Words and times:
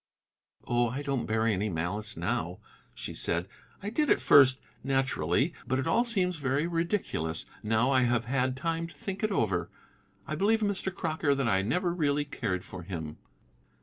"Oh, 0.65 0.89
I 0.89 1.03
don't 1.03 1.27
bear 1.27 1.45
any 1.45 1.69
malice 1.69 2.17
now," 2.17 2.57
she 2.95 3.13
said. 3.13 3.47
"I 3.83 3.91
did 3.91 4.09
at 4.09 4.19
first, 4.19 4.57
naturally. 4.83 5.53
But 5.67 5.77
it 5.77 5.85
all 5.85 6.05
seems 6.05 6.37
very 6.37 6.65
ridiculous 6.65 7.45
now 7.61 7.91
I 7.91 8.01
have 8.01 8.25
had 8.25 8.57
time 8.57 8.87
to 8.87 8.95
think 8.95 9.21
it 9.21 9.29
over. 9.31 9.69
I 10.25 10.33
believe, 10.33 10.61
Mr. 10.61 10.91
Crocker, 10.91 11.35
that 11.35 11.47
I 11.47 11.61
never 11.61 11.93
really 11.93 12.25
cared 12.25 12.63
for 12.63 12.81
him." 12.81 13.17